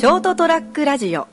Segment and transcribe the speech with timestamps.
[0.00, 1.28] ショートトラックラジオ。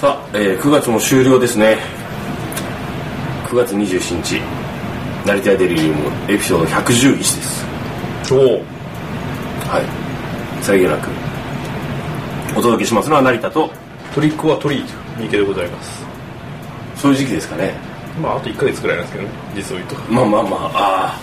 [0.00, 1.76] さあ、えー9月も終了ですね。
[3.50, 4.40] 9月27日
[5.26, 7.66] 成田屋デリリウムエピソード111です。
[8.32, 8.40] おお。
[9.68, 9.82] は
[10.58, 10.64] い。
[10.64, 11.10] さりげなく
[12.56, 13.68] お届けしますのは成田と
[14.14, 14.88] トリックはトリート
[15.18, 16.02] 三池でございます。
[16.96, 19.96] そういう時期ですかねまああと1ヶ月くらいなんですけどね実を言うと。
[20.12, 21.20] まあまあまああ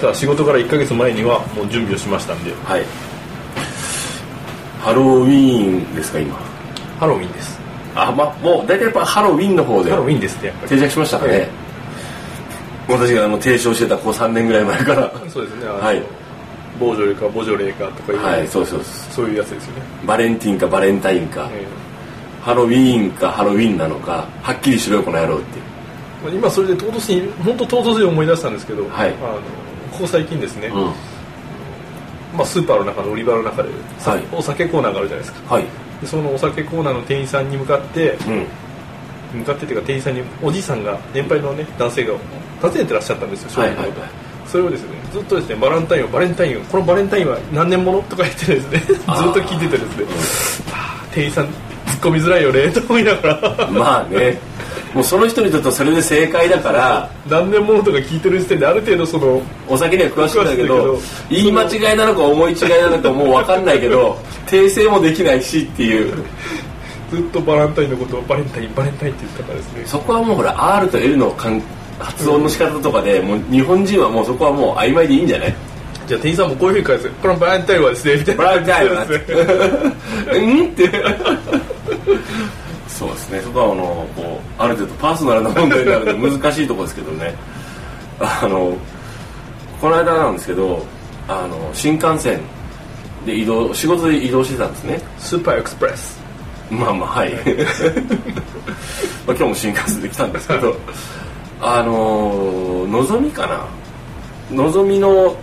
[0.00, 2.52] ただ仕事から1ヶ月前にはもう準備をしましたんで。
[2.66, 2.84] あはい。
[4.80, 6.36] ハロウィーンですか今？
[6.98, 7.58] ハロウィンです。
[7.94, 9.90] あまあもう大体やっぱハロウィーンの方で。
[9.90, 10.68] ハロウィンですってやっぱり。
[10.68, 11.48] 定着しましたかね、え
[12.88, 15.12] 私があの提唱してたこう3年ぐらい前から。
[15.28, 16.02] そうですねはい。
[16.78, 21.66] ボージョレかボジョレかとかいう、はいそうそうですそういうやつですよね、バレンティンかバレンタインか、え
[22.42, 25.58] ハロウィーンかハロウィンなのかはっきりしろよこの野郎って
[26.28, 29.08] 今それで唐突に本当唐突に思い出したんですけど、はい。
[29.08, 29.40] あの
[29.92, 30.74] ここ最近ですね、うん。
[32.36, 34.24] まあ、スーパーの中の売り場の中で、さはい。
[34.32, 35.54] お酒コーナーがあるじゃないですか。
[35.54, 35.64] はい。
[36.00, 39.40] でそのお酒コーナーの店員さんに向かってうん。
[39.40, 42.14] 向かってっていうか店員さんにおじいさんが年配のね男性が
[42.60, 43.90] 訪ねてらっしゃったんですよ商品のこと、はい。
[43.90, 50.06] はいはいそれをですねずっとですねバレンタインはバレンタインをこのバレンタインは何年ものとか言ってですねずっと聞いててですね、
[51.12, 51.52] 店員さん突っ
[52.00, 53.70] 込みづらいよねと思いながら。
[53.70, 54.40] まあね
[54.94, 64.14] もうその人にとってはそれで正解だから何年ものとか聞いてる時点である程度そのお酒には詳しいんだけど言い間違いなのか思い違いなのかもう分かんないけど
[64.46, 66.14] 訂正もできないしっていう。
[67.10, 69.82] ずっとバレンタインのことをバレンタインバレンタインって言ったからですね。
[69.84, 71.60] そこはもうほら R と L の関
[71.98, 75.54] 発音の仕方とかでもう日本人はもうそこはもう曖昧でいいんじゃない？
[76.06, 77.10] じゃあ店員さんもこういうふうに返す。
[77.20, 79.04] このバレンタインはですねみたいなバレンタインは。
[79.06, 79.42] そうですね
[80.38, 80.90] うんって
[83.00, 83.40] そうですね。
[83.40, 84.22] そこはあのこ
[84.58, 87.34] うある程度パーソナルな問題になるので難しいところですけどね。
[88.18, 88.76] あの
[89.80, 90.84] この間なんですけど
[91.26, 92.42] あの新幹線
[93.24, 95.00] で移動仕事で移動してたんですね。
[95.18, 96.20] スーパーエクスプレス
[96.70, 97.32] まあまあはい。
[99.26, 100.76] まあ今日も新幹線で来たんですけど
[101.62, 103.46] あののぞみか
[104.50, 104.54] な？
[104.54, 105.34] のぞみの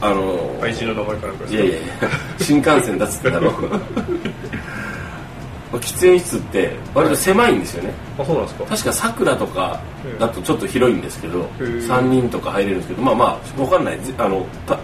[0.00, 1.94] あの配信の名前かなんかですかいやいやいや
[2.40, 3.52] 新幹線だっつってんだろ
[5.78, 7.92] 喫煙室って割と狭いんですよね。
[8.18, 8.64] あそうなんですか。
[8.64, 9.80] 確かさくらとか
[10.18, 14.00] だとちょっと広いんですけどへえ3人とか入れるんですけどまあまあ分かんない。
[14.00, 14.78] ぜあのた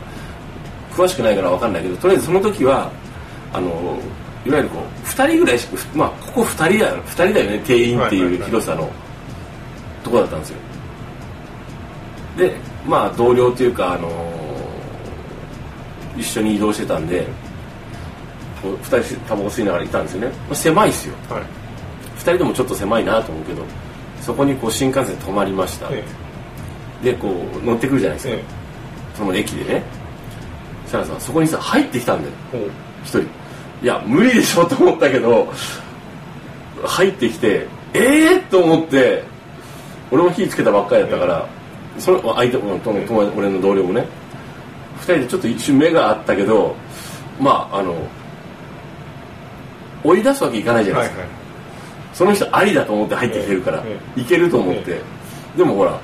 [0.93, 2.91] 詳しくないから分かんないけどとりあえずその時は
[3.53, 3.99] あの
[4.47, 8.91] いわゆるこう2人ぐらいしかまあここ2人だよ2人だよね定員っていう広さの
[10.03, 10.57] とこだったんですよ。
[12.39, 12.55] で
[12.87, 14.09] まあ同僚というかあの
[16.17, 17.27] 一緒に移動してたんで
[18.63, 21.15] こう2人タバコ吸いながらいたんですよね、まあ、狭いですよ。
[21.29, 21.43] はい。
[22.19, 23.65] 2人でもちょっと狭いなと思うけど
[24.21, 26.05] そこにこう新幹線止まりました、え
[27.03, 28.45] でこう乗ってくるじゃないですか、ええ。
[29.17, 29.83] その駅でね。
[30.85, 32.35] そしたらさそこにさ入ってきたんだよ。
[32.55, 32.71] えおう。
[33.05, 33.21] 一人。
[33.83, 35.51] いや無理でしょと思ったけど
[36.85, 39.25] 入ってきてええー、と思って
[40.11, 41.49] 俺も火つけたばっかりだったから、
[41.99, 44.05] その相手の友達俺の同僚もね。
[44.99, 46.77] 2人でちょっと一瞬目があったけど
[47.41, 47.97] まああの
[50.05, 51.39] 追い出すわけいかないじゃないですか、はいはい。
[52.15, 55.01] その人ありだと思って入ってきてるから、えいけると思って、
[55.57, 55.99] でもほら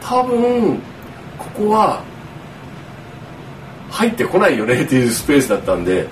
[0.00, 0.78] 多分
[1.38, 2.02] ここは
[3.90, 6.06] 入ってこないよねっていうスペースだったんで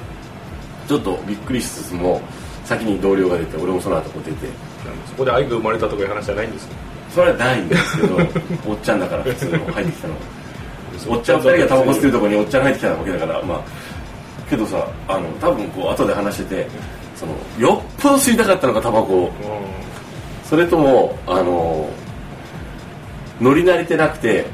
[0.88, 2.20] ちょっとびっくりしつつも
[2.64, 4.48] 先に同僚が出て俺もその後こう出て。
[5.06, 6.74] そこで愛が生まれたとかいう話じゃないんですか？
[7.14, 8.16] それはないんですけど
[8.66, 10.14] おっちゃんだから普通の入ってきたの。
[11.08, 13.60] おっちゃん2人がタバコ吸ってるところにおっちゃんが入ってきたわけだからまあ
[14.48, 16.68] けどさあの多分こう後で話してて
[17.16, 19.26] そのよっぽど吸いたかったのかタバコを。
[19.26, 19.30] う
[20.48, 21.88] それともあの
[23.40, 24.46] 乗り慣れてなくて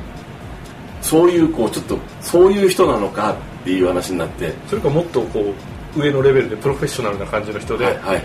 [1.02, 4.48] そういうこうちょっとそういう人なのかっていう話になって。
[4.48, 5.52] んそれかもっとこ
[5.96, 8.22] う上のレベルでプロフェッショナルな感じの人で、はいはい。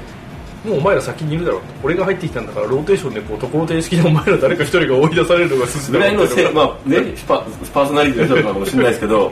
[0.65, 1.67] もうお前ら先にいるだろうと。
[1.83, 7.39] 俺が入ってきたんだからローテーションでこうところ定式でお前ら誰か一人が追い出されるのが筋ぐらいのせまあねパ
[7.73, 9.31] パーソナリティの人かもしれないですけど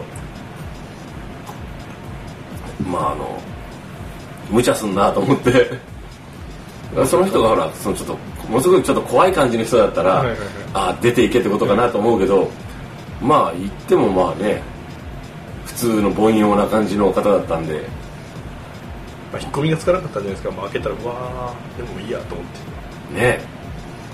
[4.54, 5.72] 無茶すんなと思って。
[7.06, 8.14] その人がほらそのちょっと
[8.48, 10.48] ものすごいちょっと怖い感じの人だったら、はいはいはい。
[10.74, 12.50] ああ出ていけってことかなと思うけど、
[13.22, 14.62] まあ言ってもまあね
[15.66, 17.82] 普通の凡庸な感じの方だったんで。
[19.32, 22.48] まあ、引っ込みがつかなかったんじゃないですか、まあ、開けたらうわーでもいいやと思っ
[23.10, 23.20] て。
[23.20, 23.40] ね。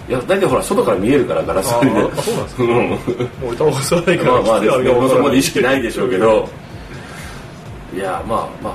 [0.07, 2.21] いや大体ほら外から見えるからガラス張りで。
[2.21, 2.63] そうなんですか。
[2.63, 2.69] うん。
[2.69, 2.99] もう
[3.49, 6.49] 俺タバコ吸わないからまあまあですね、わそこまで意識ないでしょうけど、
[7.93, 8.73] いや、まあまあ、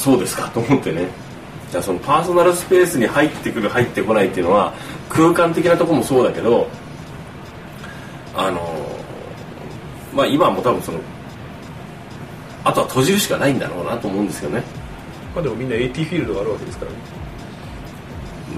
[0.00, 0.48] そうですか。
[0.48, 1.06] と思ってね。
[1.70, 4.72] じゃあそのパーソナルスペースに入ってくる入ってこないっていうのは
[5.08, 6.66] 空間的なところもそうだけど
[8.34, 8.60] あの
[10.12, 10.98] まあ今も多分その
[12.64, 14.62] あとは閉じるしかないんだろうなと思うんですよね。
[15.34, 16.98] まあでもみんな AT フィールドがあるわけですからね。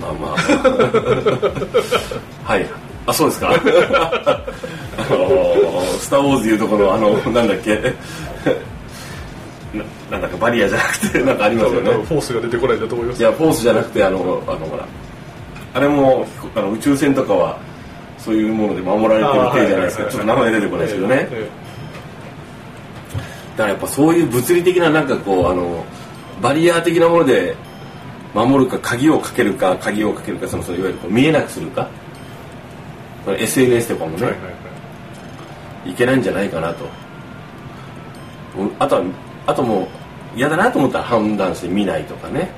[0.01, 0.37] まあまあ。
[2.53, 2.67] はい。
[3.07, 3.51] あそうですか。
[3.53, 3.57] あ
[5.11, 7.95] のスター・ウォーズいうところあのなんだっけ
[9.75, 11.91] ななんだかバリアじゃなくてなんかありますよね。
[11.91, 13.21] フォースが出てこないんだと思います。
[13.21, 14.87] いやフォースじゃなくてあのあのほら。
[15.75, 17.59] あれもあの宇宙船とかは
[18.19, 20.05] そういうもので守られてる体じゃないですか。
[20.05, 21.73] ちょっと名前出てこないですけどね、ええ
[23.53, 25.85] だからやっぱそういう物理的ななんかこうあの
[26.41, 27.55] バリアー的なもので
[28.35, 31.89] 守るか鍵をかけるか鍵をかけるかそのそのいわゆるこう見えなくするか。
[33.27, 34.51] SNS とかもね、はいはいは
[35.87, 35.91] い。
[35.91, 36.85] いけないんじゃないかなと。
[38.59, 39.03] うんあとは
[39.47, 42.51] あともう嫌だなと思ったら判断して見ないとかね。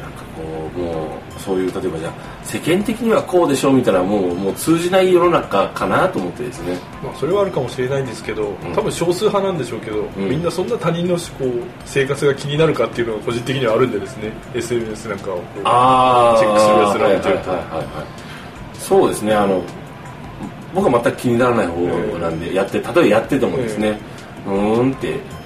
[0.00, 0.42] なんかこ
[0.76, 2.12] うもうそういう例えばじゃあ
[2.44, 6.78] 世間的にはこうでしょうみたいなもうもう通じない世の中かなと思ってですね。
[7.02, 10.28] まあ、それはあるかもしれないんですけど、多分少数派なんでしょうけど、ん。
[10.28, 14.32] みんなそんな他人のこう生活が気になるかっていうのが個人的にはあるんでですね。
[14.54, 17.50] SNS なんかをチェックするやつらを見てると。
[17.50, 18.28] はいはい
[18.78, 19.34] そうですね。
[19.34, 19.62] あの
[20.74, 21.80] 僕は全く気にならない方
[22.18, 23.98] なんで、やって例えばやっててもですね、
[24.46, 25.38] うーんって。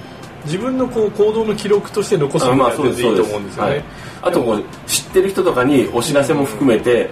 [0.45, 3.83] 自分のこう行動の記録として残すのが全然いいと思うんですよね、はい、
[4.23, 7.09] あとこう知ってる人とかにお知らせも含めて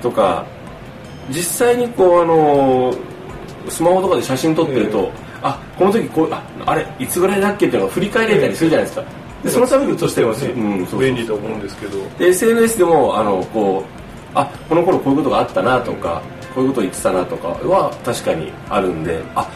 [0.00, 0.46] とか
[1.30, 2.94] 実際にこうあの
[3.68, 9.04] スマホとかで写真撮ってると、あこの時こうああれいつぐらいだっけっていうのが振り返れたりするじゃないですか。
[9.44, 11.98] でそのためにとしては、ねうん、そう便利と思うんですけど。
[12.18, 14.02] で SNS でもあのこう
[14.34, 16.20] あこの頃こういうことがあったなとか
[16.54, 19.48] こういうこと言ってたなとかは確かにあるんであ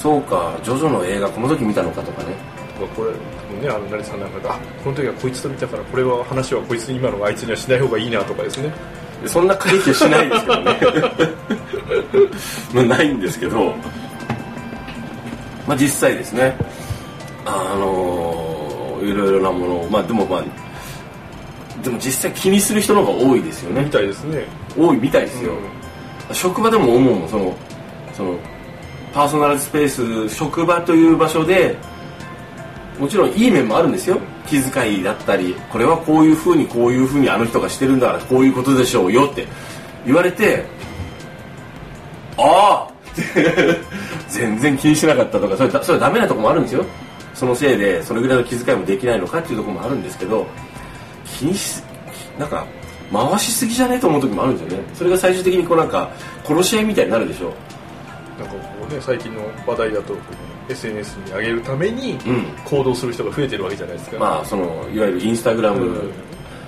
[0.00, 2.34] そうかジョジョの映画この時見たのかとかね。
[2.80, 3.12] まあこれ
[3.60, 8.72] ねあの成さんなんかあこの時はこいつと見たからこれは話はこいつに今のあいつにはしない方がいいなとかですね。
[9.22, 10.78] でそんな回避はしないですけどね。
[12.72, 13.74] ま あないんですけど、
[15.66, 16.56] まあ、実際ですね。
[17.44, 20.44] あのいろいろなものをまあでもまあ
[21.82, 23.82] でも実際気にする人の方が多いですよね。
[23.82, 24.46] みたいですね。
[24.78, 25.52] 多いみたいですよ、
[26.32, 27.54] 職場でも思うもんその
[28.14, 28.38] その
[29.12, 31.76] パーソナルスペース職場という場所で
[32.98, 34.18] もちろんいい面もあるんですよ。
[34.46, 39.46] 気遣いだったりこれはこういうふうにこういうふうにあの人がしてるんだからこういうことでしょうよって
[40.04, 40.64] 言われて
[42.36, 42.90] ああ!
[44.28, 46.84] 全然気にしなかったとかそれそれダメなとこもあるんですよ。
[47.34, 50.46] そのせいでそれぐらいの気遣いもできないのかっていうとこもあるんですけど
[51.24, 51.82] 気にし
[52.38, 52.66] なんか
[53.12, 53.96] 回しすぎじゃね？
[53.96, 54.84] えと思う時もあるんですよね。
[54.94, 56.10] それが最終的にこうなんか
[56.44, 57.52] 殺し合いみたいになるでしょ。
[58.38, 58.54] なんか
[58.90, 60.16] ね最近の話題だと
[60.68, 62.44] SNS に上げるためにうん。
[62.64, 66.12] 行動する人が増えてるわけじゃないですか、まあそのいわゆるインスタグラム、うん。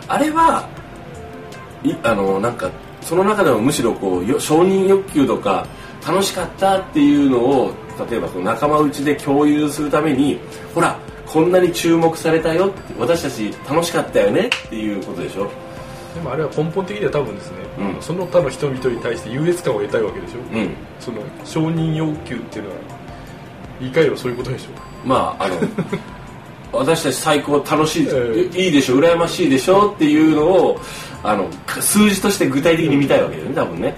[0.08, 0.68] あれは
[1.84, 2.70] いあのなんか
[3.00, 5.66] その中でもむしろこうよ承認欲求とか
[6.06, 7.72] 楽しかったっていうのを
[8.10, 10.38] 例えばその仲間内で共有するために
[10.74, 15.50] ほらこんなに注目されたよ私たち楽しかったよねっていうことでしょ
[16.14, 18.02] でもあれは根本的には多分ですね、うん。
[18.02, 20.70] その他の人々に対して優越感を得たいわけでしょ、うん。
[21.00, 22.76] その承認要求っていうのは
[23.80, 25.08] 言い換えればそういうことでしょ？
[25.08, 25.56] まああの
[26.72, 28.96] 私たち最高楽しい、えいいでしょ？
[28.98, 29.90] 羨ましいでしょ？
[29.94, 30.80] っていうのを
[31.22, 31.48] あの
[31.80, 33.94] 数字として具体的に見たいわけだよね多分ね、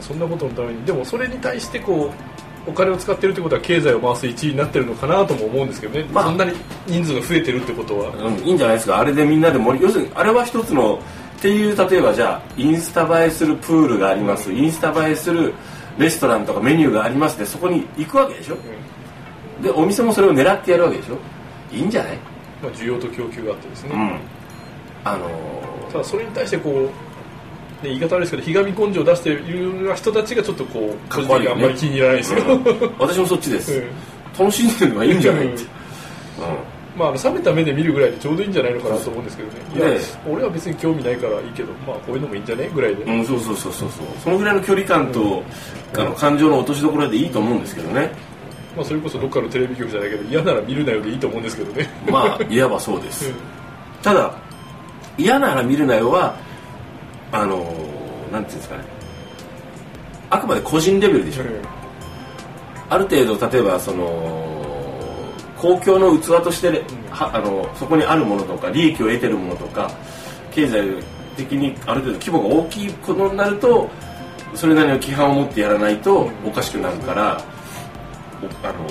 [0.00, 0.84] うそんなことのために。
[0.84, 6.24] でもそれに対してこうお金を使ってるってことは経済を回す一位になってるのかなとも思うんですけどね、まあ。
[6.24, 6.52] そんなに
[6.86, 8.98] 人数が増えてるってことは、んうん、いいんじゃないですか。
[8.98, 11.00] あれでみんなで盛り要するにあれは一つの
[11.38, 15.54] っていう例えばじゃあインスタ映えするプールがあります、インスタ映えする
[15.98, 18.56] レストランとかメニューがありますでそこに行くわけでしょ。
[19.62, 21.16] でお店もそれを狙ってやるわけでしょ。
[21.72, 22.16] いいんじゃない？
[22.62, 24.18] まあ、需要と供給があってですね、うん。
[25.04, 25.28] あの
[25.92, 26.90] ただそれに対してこう、ね、
[27.82, 32.64] 言い方ですけどひがみ根性を出しているような人たちがちょっとこう個人的にあんまり気に入らないですよ、うん。
[32.98, 33.82] 私もそっちです、
[34.38, 35.64] 楽しんでるのはいいんじゃないって、
[36.96, 39.54] まあ、冷めた目で見るぐらいでちょうどいいんじゃないのかなと思うんですけどね。
[39.76, 42.68] いや、ね俺は別に興味ないからいいけど、まあ、こういうのもいいんじゃね？
[42.74, 44.06] ぐらいで、うん、そうそうそうそうそう。
[44.24, 45.42] そのぐらいの距離感と、
[45.94, 48.10] あの感情の落としどころでいいと思うんですけどね。
[48.76, 51.88] まあ、それこそどっかのテレビ局じゃないけど嫌なら見るなよでいいと思うんですけどね。
[52.10, 53.32] まあいわばそうです。
[54.02, 54.34] ただ
[55.16, 56.36] 嫌なら見るなよは
[57.32, 57.58] あの
[58.32, 58.84] なんていうんですかね。
[60.30, 61.42] あくまで個人レベルでしょ。
[62.90, 64.48] ある程度例えばその
[65.56, 69.90] 公共の器として、はあのそこにあるものとか利益を得てるものとか
[70.52, 71.02] 経済
[71.36, 73.90] 的にある程度規模が大きいことになると
[74.54, 77.44] それなりの規範を持ってやらないとおかしくなるから、
[78.42, 78.88] おあの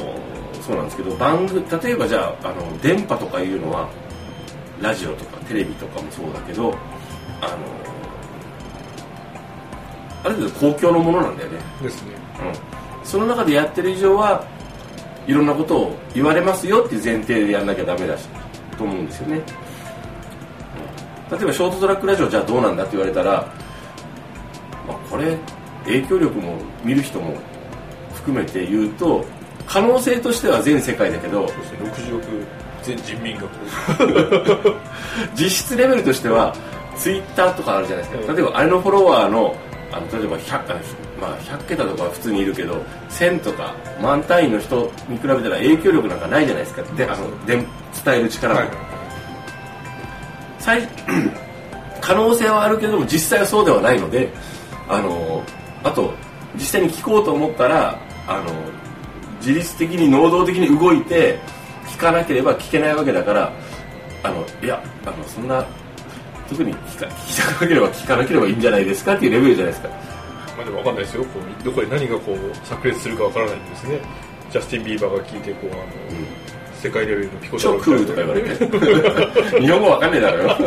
[0.62, 3.90] そうなんですけど番組例えばじゃああの電波とかいうのは
[4.82, 6.76] ラジオとかテレビとかもそうだけど
[7.42, 7.97] あの
[10.24, 12.12] ある程度公共のものなんだよね、ですね。
[13.02, 14.46] うん、その中でやってる以上は
[15.28, 18.28] いろんなことを言われますよっていう前提でやんなきゃダメだし
[18.78, 19.42] と思うんですよね、
[21.32, 21.38] うん。
[21.38, 23.32] 例えばショートトラックラジオじゃあどうなんだって言われたら、
[24.88, 25.38] まあ、これ
[25.86, 27.34] 影響力も見る人も
[28.14, 29.26] 含めて言うと
[29.66, 31.78] 可能性としては全世界だけどそうですね。
[32.12, 32.26] 60億
[32.84, 33.44] 全人民が
[35.36, 36.56] 実質レベルとしては
[36.96, 38.36] ツイッターとかあるじゃないですか、うん。
[38.38, 39.56] 例えばあれのフォロワーの
[39.92, 40.82] あの例えば 100, あ
[41.20, 46.84] まあ、100桁とかは普通にいるけど1000とか万単位の人に比べたら影響力なんかないじゃないですか。
[46.96, 47.66] であので伝
[48.16, 48.70] える力も、はい。
[50.60, 50.88] 最
[52.02, 54.30] 可能性はあるけども実際はそうではないので
[54.90, 55.44] あの
[55.84, 56.14] あと
[56.56, 58.54] 実際に聞こうと思ったらあの
[59.40, 61.40] 自律的に能動的に動いて
[61.88, 63.52] 聞かなければ聞けないわけだから
[64.24, 65.66] あのいやあのそんな
[66.50, 69.90] 特に聞か聞きたくなければ聞かなければいいんじゃないですかっていうレベルじゃないですか。
[70.58, 71.24] まあでも分かんないですよ。
[71.26, 72.38] こうどこで何がこう
[72.68, 74.00] 炸裂するか分からないんですね。
[74.52, 75.84] ジャスティン・ビーバーが聞いてこうあの、
[76.82, 78.56] 世界レベルのピコ太郎超クールとか言われて。
[79.62, 80.44] 日本語わかんねえだろ。
[80.44, 80.58] よ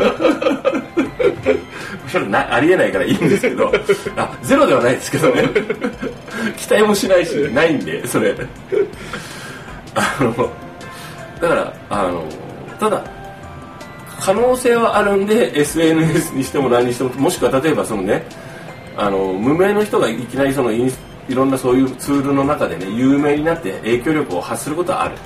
[2.08, 3.72] それなありえないからいいんですけど。
[4.16, 5.44] あゼロではないですけどね。
[6.56, 8.34] 期待もしないしないんでそれ。
[9.94, 10.50] あの
[11.40, 12.24] だからあの
[12.78, 13.02] ただ
[14.20, 18.24] 可能性はあるんで SNS にしても何にしてももしくは例えばそのね
[18.96, 20.90] あの無名の人がいきなりそのい
[21.30, 25.16] ろんなそういうツールの中でね有名になって影響力を発することはある。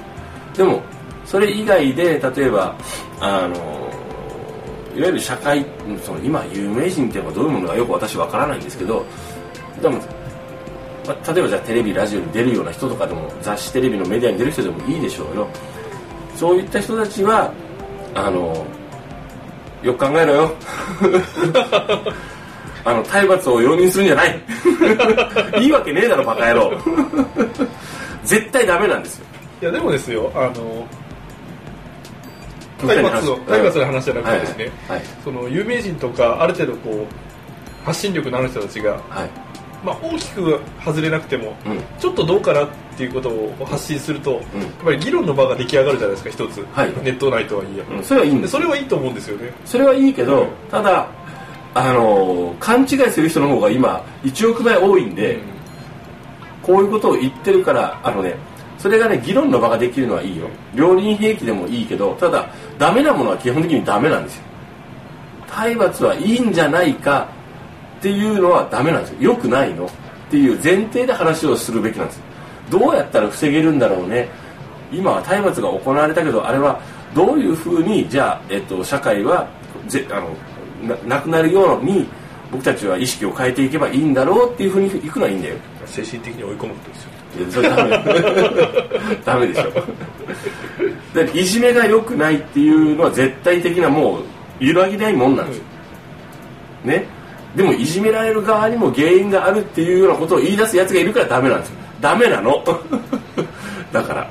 [0.57, 0.83] でも
[1.25, 2.77] それ以外で例えば
[3.21, 3.55] あの
[4.95, 5.65] いわゆる社会
[6.05, 9.05] その今有名人っていうのはどういうものかよく私わからないんですけど
[9.83, 9.99] でも、
[11.07, 15.49] ま例えばじゃあテレビラジオに出るような人とかでも雑誌テレビのメディアに出る人でもいいでしょうよ。
[16.37, 17.53] そういった人たちは
[18.15, 18.65] あの
[19.85, 20.53] よく考えろよ。
[22.87, 24.43] あの体罰を容認するんじゃない。
[25.63, 26.73] いいわけねえだろバカ野郎。
[28.25, 29.27] 絶対ダメなんですよ。
[29.63, 30.87] いやでもですよあの
[32.87, 34.99] 体罰の体罰の話じゃなくてですね、はい。
[34.99, 35.07] はい。
[35.23, 39.31] その有名人とかある程度こう発信力のある人たちが、はい
[39.85, 41.81] まあ、大きく外れなくても、うん。
[41.99, 44.35] ちょっとどうかなっていうことを発信すると、ん。
[44.35, 44.43] やっ
[44.85, 46.89] ぱり議論の場が出来上がるじゃないですか一つ、はい。
[47.03, 48.03] ネット内とはいえ、うん。
[48.03, 49.53] それはいいそれはいいと思うんですよね。
[49.65, 50.49] それはいいけど、うん。
[50.71, 51.07] ただ
[51.75, 55.39] あの勘違いする人の方が今1億倍多いんで、
[56.63, 58.37] こういうことを言ってるからあのね
[58.79, 60.49] それがね議論の場ができるのはいいよ。
[60.75, 62.49] 両輪兵器でもいいけどただ
[62.79, 64.45] ダメなものは基本的にダメなんですよ。
[65.49, 67.29] 体罰はいいんじゃないか
[68.05, 69.33] っていうのはダメなんですよ。
[69.33, 69.89] よくないのっ
[70.31, 72.21] ていう前提で話をするべきなんです。
[72.71, 74.29] どうやったら防げるんだろうね。
[74.93, 76.79] 今は体罰が行われたけどあれは
[77.15, 79.49] どういうふうにじゃあ、えっと、社会は
[79.89, 80.37] ぜあの
[80.87, 82.07] ななくなるように
[82.53, 85.57] 僕たちは意識を変えていけばいいんだろうっていうふうにいくのはいいんだよ。
[85.87, 87.11] 精神的に追い込むことですよ。
[87.51, 87.91] それダメ。
[89.25, 89.63] ダメでしょ。
[91.15, 95.65] だっていじめが良くないっていうのは絶対的なもう揺らぎないもんなんですよ、
[96.85, 97.14] ね？
[97.55, 101.77] でもいじめられる側にも原因があるっていうようなことを言い出すやつがいるからダメなんですよ。
[102.01, 102.63] ダメなの。
[103.93, 104.29] だから。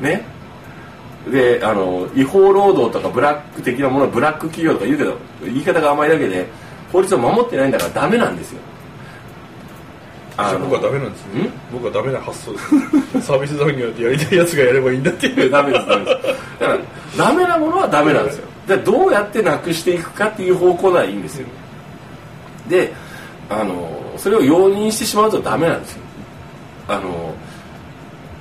[0.00, 0.24] ね。
[1.30, 6.46] であの違法労働とかブラック的なものはブラック企業とか言うけど言い方が甘いだけで
[6.92, 8.60] 法律を守ってないんだからダメなんですよ。
[10.36, 11.50] じゃあ僕はダメなんですね。
[11.72, 13.22] 僕はダメな発想です。
[13.22, 15.50] サービス残業でやりたいやつがやればいいんだっていう。
[15.50, 16.60] ダメですダメです。
[16.60, 16.78] だから
[17.16, 18.54] ダメなものはダメなんですよ。
[18.66, 21.46] でどうやってなくしていくかっていう方向ならいいんですよ
[22.68, 22.92] で
[23.48, 26.02] あのそれを容認してしまうとダメなんですよ。
[26.88, 27.34] あの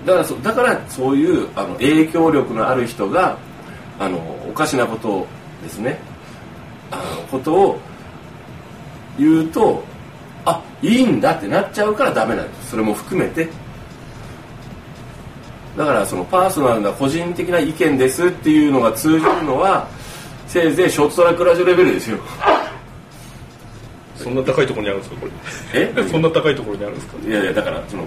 [0.06, 3.38] だからそだからそういうあの影響力のある人が
[4.00, 4.18] あの
[4.50, 5.28] おかしなことを
[5.64, 6.00] ですね
[6.92, 7.80] あのことを
[9.18, 9.84] 言うと
[10.46, 12.72] あいいんだってなっちゃうからダメなんです。
[12.72, 13.48] それも含めて。
[15.78, 19.88] だからそのパーソナルな個人的な意見ですっていうのが通じるのは
[20.48, 22.20] せいぜいショートトラックラジオレベルですよ。
[24.24, 25.28] そんな高いところにあるんですかこ
[25.74, 25.94] え？
[25.96, 27.14] れ そんな高いところにあるんですか？
[27.28, 28.04] いやいやだからその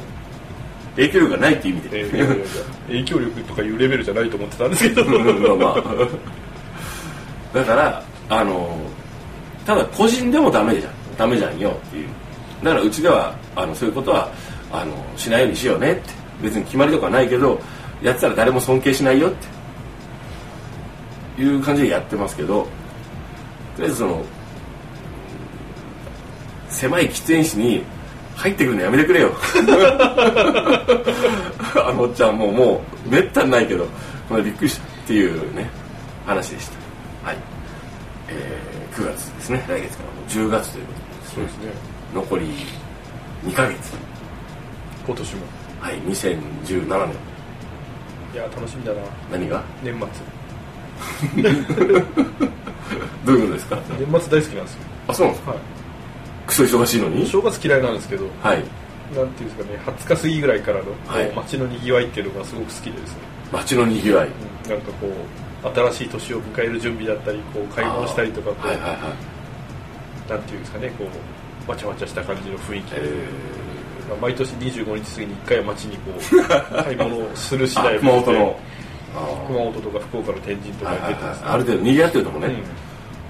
[0.97, 2.45] 影響力がないっていう意味で、えー
[2.89, 5.03] 影響力とかいうレベルじゃないと思ってたんですけど。
[5.05, 7.59] うんまあまあ。
[7.59, 8.77] だからあの
[9.67, 10.93] ただ個人でもダメじゃん。
[11.19, 12.09] ダメじゃんよっていう。
[12.63, 14.31] だからうちではあのそういうことは
[14.73, 16.03] あのしないようにしようねって。
[16.43, 17.59] 別に決まりとかはないけど
[18.03, 19.33] やってたら誰も尊敬しないよっ
[21.37, 21.43] て。
[21.43, 22.63] いう感じでやってますけど
[23.77, 24.23] とりあえずその
[26.77, 27.83] 狭い喫煙室に
[28.37, 29.31] 入ってくるのやめてくれよ。
[31.75, 33.87] あのおっちゃんもうもうめったにないけど
[34.29, 35.71] これびっくりしたっていうね
[36.27, 36.69] 話でし
[37.23, 37.29] た。
[37.29, 37.37] はい、
[38.29, 39.65] えー、9月ですね。
[39.69, 40.11] 来月から。
[40.11, 41.35] もう10月ということで。
[41.35, 41.73] そうですね。
[42.15, 42.45] 残り
[43.47, 43.75] 2ヶ月。
[45.07, 45.41] 今年も。
[45.81, 47.17] はい2017年。
[48.35, 48.99] いや楽しみだな。
[49.33, 49.63] 何が？
[49.83, 50.07] 年末。
[53.25, 53.79] どういうことですか？
[53.99, 54.81] 年末大好きなんですよ。
[55.09, 55.51] あそうなんですか？
[55.53, 55.57] は
[56.47, 57.25] クソ忙しいのに？
[57.25, 58.65] い正月嫌いなんですけどはい。
[59.15, 61.33] なんていうんですかね20日過ぎぐらいからの、はい。
[61.33, 63.19] 街のにぎわいっていうのがすごく好きでですね、
[63.53, 64.29] 街のにぎわい。
[64.29, 64.31] う
[64.67, 64.71] ん。
[64.71, 65.11] なんかこう
[65.75, 70.31] 新しい年を迎える準備だったりこう買い物したりとかこう、はいはいはい。
[70.31, 71.05] なんていうんですかねこ
[71.67, 72.91] うわちゃわちゃした感じの雰囲気。
[72.95, 73.01] で、
[74.21, 76.45] 毎年25日過ぎに1回は街にこう
[76.85, 78.33] 買い物をする次第熊本の。
[78.33, 78.57] で
[79.47, 82.55] 熊本とか福岡の天神とか出てます、はいある程度にぎわってるとこね、うん。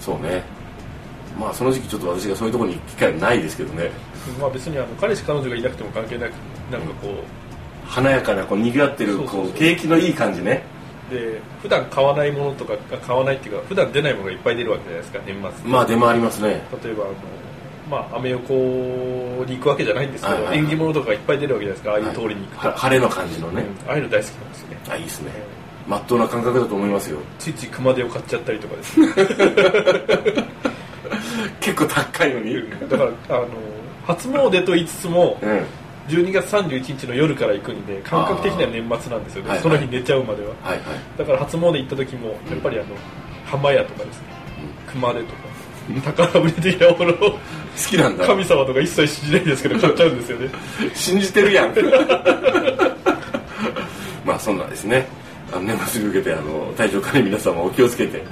[0.01, 0.43] そうね
[1.39, 3.91] まあその時期ちょっと私がそういうところに行く機会ないですけどね。
[4.41, 6.33] まあ別にあの彼氏彼女がいなくても関係なく
[6.71, 10.63] なんかこう、華やかなこうにぎわってるこう景気のいい感じね。
[11.11, 15.71] で普段買わないものとか買わないっていうか普段出ないものがいっぱい出るわけじゃないですか年末。
[15.71, 16.63] まあ出回りますね。
[16.83, 17.15] 例えばあの
[17.89, 20.65] まあアメ横に行くわけじゃないんですけど、はいはいはい。
[20.65, 22.47] 縁起物とかいっぱい出るわけじゃないですかああいう通りに。
[22.47, 23.91] 行くと、は晴れの感じのね、うん。
[23.91, 24.77] ああいうの大好きなんですよね。
[24.89, 25.31] あいいですね。
[25.87, 27.19] まっとうな感覚だと思いますよ。
[27.39, 29.07] ついつい熊手を買っちゃったりとかですね
[31.61, 32.55] 結構高いのに
[32.89, 33.49] だからあの
[34.07, 35.65] 初詣と言いつつもうん。
[36.09, 39.49] 12月31日の夜から行くんで感覚的には年末なんですよね。
[39.49, 39.63] はいはい。
[39.65, 40.55] その日寝ちゃうまでは。
[40.63, 41.19] はいはい。
[41.19, 42.95] だから初詣行った時もやっぱりあの
[43.45, 44.29] 浜屋とかですね。
[44.93, 45.47] 熊手とか。
[46.05, 47.39] 宝船的なものを好
[47.89, 48.27] きなんだ。
[48.27, 50.51] 神様とか一切信じないんですけど買っちゃうんですよね。
[50.95, 51.75] 信じてるやん。
[54.25, 55.07] まあそんなですね。
[55.53, 58.25] あの年末に向けてあの体調管理皆様お気をつけて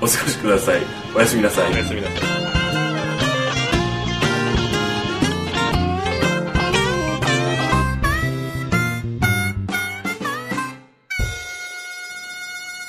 [0.00, 0.80] お過ごしください。
[1.14, 1.72] おやすみなさい。
[1.72, 2.14] おやすみなさ
[2.48, 2.51] い